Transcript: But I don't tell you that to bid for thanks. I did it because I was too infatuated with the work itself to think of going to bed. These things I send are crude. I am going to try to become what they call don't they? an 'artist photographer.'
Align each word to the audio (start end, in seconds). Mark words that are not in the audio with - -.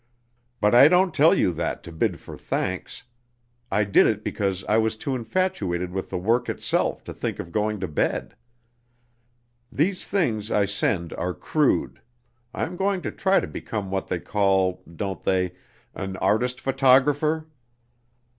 But 0.59 0.73
I 0.73 0.87
don't 0.87 1.13
tell 1.13 1.35
you 1.35 1.53
that 1.53 1.83
to 1.83 1.91
bid 1.91 2.19
for 2.19 2.35
thanks. 2.35 3.03
I 3.71 3.83
did 3.83 4.07
it 4.07 4.23
because 4.23 4.63
I 4.63 4.79
was 4.79 4.95
too 4.95 5.13
infatuated 5.13 5.91
with 5.91 6.09
the 6.09 6.17
work 6.17 6.49
itself 6.49 7.03
to 7.03 7.13
think 7.13 7.37
of 7.37 7.51
going 7.51 7.79
to 7.81 7.87
bed. 7.87 8.35
These 9.71 10.07
things 10.07 10.49
I 10.49 10.65
send 10.65 11.13
are 11.13 11.35
crude. 11.35 12.01
I 12.51 12.63
am 12.63 12.77
going 12.77 13.03
to 13.03 13.11
try 13.11 13.39
to 13.39 13.47
become 13.47 13.91
what 13.91 14.07
they 14.07 14.19
call 14.19 14.81
don't 14.91 15.21
they? 15.21 15.53
an 15.93 16.17
'artist 16.17 16.59
photographer.' 16.61 17.45